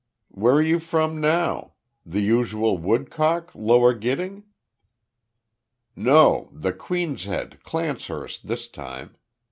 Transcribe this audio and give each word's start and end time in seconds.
"Where 0.29 0.55
are 0.55 0.61
you 0.63 0.79
from 0.79 1.21
now. 1.21 1.73
The 2.07 2.21
usual 2.23 2.75
Woodcock, 2.79 3.51
Lower 3.53 3.93
Gidding?" 3.93 4.45
"No. 5.95 6.49
The 6.51 6.73
Queen's 6.73 7.25
Head, 7.25 7.59
Clancehurst, 7.63 8.47
this 8.47 8.67
time. 8.67 9.15